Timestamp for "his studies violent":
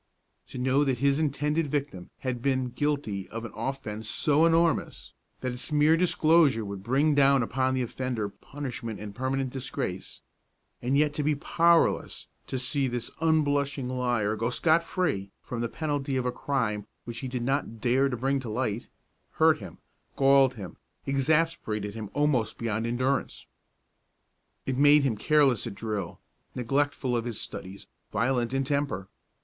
27.25-28.51